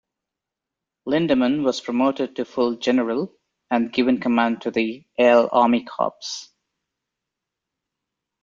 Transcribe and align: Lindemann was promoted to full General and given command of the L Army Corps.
Lindemann 1.05 1.63
was 1.63 1.79
promoted 1.79 2.35
to 2.35 2.43
full 2.43 2.75
General 2.75 3.31
and 3.69 3.93
given 3.93 4.19
command 4.19 4.65
of 4.65 4.73
the 4.73 5.05
L 5.19 5.47
Army 5.51 5.85
Corps. 5.85 6.47